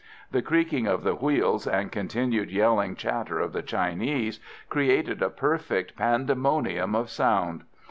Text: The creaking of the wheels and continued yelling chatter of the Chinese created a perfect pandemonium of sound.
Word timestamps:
The 0.31 0.41
creaking 0.41 0.87
of 0.87 1.03
the 1.03 1.13
wheels 1.13 1.67
and 1.67 1.91
continued 1.91 2.49
yelling 2.49 2.95
chatter 2.95 3.39
of 3.39 3.53
the 3.53 3.61
Chinese 3.61 4.39
created 4.67 5.21
a 5.21 5.29
perfect 5.29 5.95
pandemonium 5.95 6.95
of 6.95 7.07
sound. 7.11 7.65